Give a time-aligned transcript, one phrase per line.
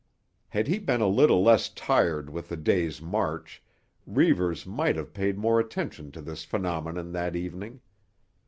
[0.49, 3.61] Had he been a little less tired with the day's march
[4.07, 7.81] Reivers might have paid more attention to this phenomenon that evening.